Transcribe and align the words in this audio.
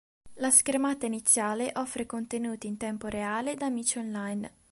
La 0.37 0.49
schermata 0.49 1.05
iniziale 1.05 1.71
offre 1.75 2.07
contenuti 2.07 2.65
in 2.65 2.75
tempo 2.75 3.05
reale 3.07 3.53
da 3.53 3.67
amici 3.67 3.99
online. 3.99 4.51